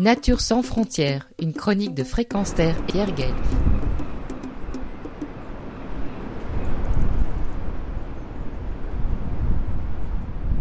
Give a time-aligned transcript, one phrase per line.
[0.00, 3.34] Nature sans frontières, une chronique de Fréquence Terre et Erguel.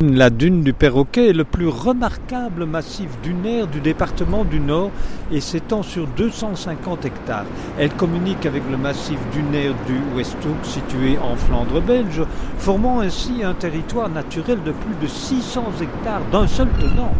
[0.01, 4.91] La dune du Perroquet est le plus remarquable massif dunaire du département du Nord
[5.31, 7.45] et s'étend sur 250 hectares.
[7.77, 12.23] Elle communique avec le massif dunaire du Westhoek situé en Flandre belge,
[12.57, 17.13] formant ainsi un territoire naturel de plus de 600 hectares d'un seul tenant.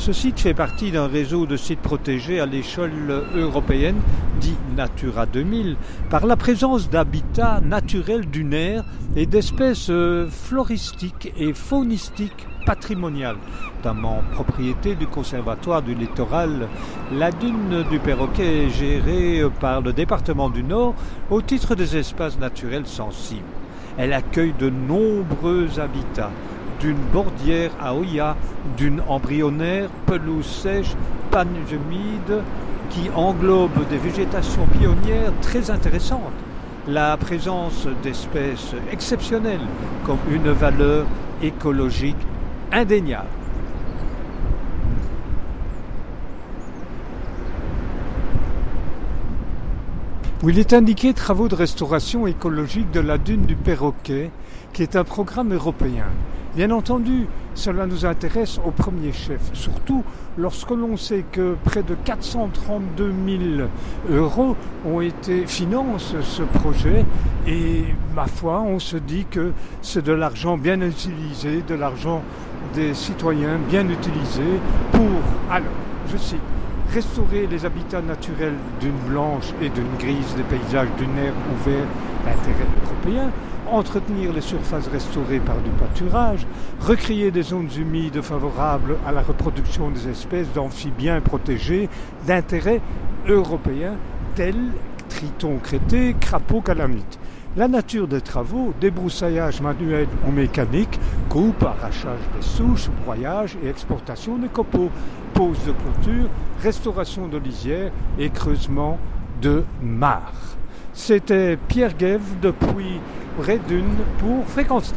[0.00, 4.00] Ce site fait partie d'un réseau de sites protégés à l'échelle européenne,
[4.40, 5.76] dit Natura 2000,
[6.08, 8.82] par la présence d'habitats naturels dunaires
[9.14, 13.36] et d'espèces euh, floristiques et faunistiques patrimoniales,
[13.76, 16.68] notamment propriété du Conservatoire du littoral.
[17.12, 20.94] La dune du Perroquet est gérée par le département du Nord
[21.28, 23.44] au titre des espaces naturels sensibles.
[23.98, 26.30] Elle accueille de nombreux habitats
[26.80, 28.36] d'une bordière à Oya,
[28.76, 30.94] d'une embryonnaire, pelouse sèche,
[31.30, 32.42] panne humide,
[32.90, 36.20] qui englobe des végétations pionnières très intéressantes.
[36.88, 39.60] La présence d'espèces exceptionnelles
[40.04, 41.06] comme une valeur
[41.42, 42.16] écologique
[42.72, 43.39] indéniable.
[50.42, 54.30] Où il est indiqué travaux de restauration écologique de la dune du Perroquet,
[54.72, 56.06] qui est un programme européen.
[56.56, 60.02] Bien entendu, cela nous intéresse au premier chef, surtout
[60.38, 63.12] lorsque l'on sait que près de 432
[63.58, 63.68] 000
[64.10, 64.56] euros
[64.86, 67.04] ont été financent ce projet
[67.46, 67.84] et
[68.16, 72.22] ma foi, on se dit que c'est de l'argent bien utilisé, de l'argent
[72.74, 74.42] des citoyens bien utilisé
[74.92, 75.02] pour,
[75.50, 75.68] alors,
[76.10, 76.40] je cite,
[76.92, 81.88] restaurer les habitats naturels d'une blanche et d'une grise des paysages d'une aire ouverte
[82.24, 83.30] d'intérêt européen,
[83.70, 86.46] entretenir les surfaces restaurées par du pâturage,
[86.80, 91.88] recréer des zones humides favorables à la reproduction des espèces d'amphibiens protégés
[92.26, 92.80] d'intérêt
[93.28, 93.94] européen
[94.34, 94.72] tels
[95.08, 97.18] tritons crétés, crapauds calamites.
[97.56, 104.38] La nature des travaux, débroussaillage manuel ou mécanique, coupe, arrachage des souches, broyage et exportation
[104.38, 104.88] des copeaux,
[105.34, 106.28] pose de clôture,
[106.62, 107.90] restauration de lisières
[108.20, 108.98] et creusement
[109.42, 110.56] de mares.
[110.92, 113.00] C'était Pierre Guève depuis
[113.40, 114.94] Redune pour Fréquence.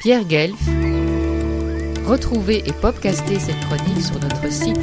[0.00, 0.60] Pierre Guelf.
[2.06, 4.78] Retrouvez et podcastez cette chronique sur notre site